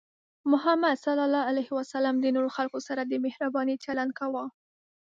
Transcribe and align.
محمد 0.45 0.97
صلى 0.97 1.25
الله 1.27 1.43
عليه 1.49 1.69
وسلم 1.77 2.15
د 2.19 2.25
نورو 2.35 2.49
خلکو 2.57 2.79
سره 2.87 3.01
د 3.05 3.13
مهربانۍ 3.25 3.75
چلند 3.85 4.11
کاوه. 4.19 4.45